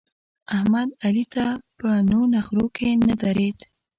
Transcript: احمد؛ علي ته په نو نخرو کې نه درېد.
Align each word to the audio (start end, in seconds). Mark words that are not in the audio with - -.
احمد؛ 0.55 0.89
علي 1.05 1.25
ته 1.33 1.45
په 1.79 1.89
نو 2.09 2.19
نخرو 2.33 2.65
کې 2.75 2.89
نه 3.07 3.13
درېد. 3.21 3.57